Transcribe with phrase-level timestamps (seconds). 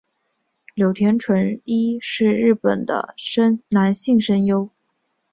[0.73, 3.13] 柳田淳一是日本的
[3.69, 4.67] 男性声优。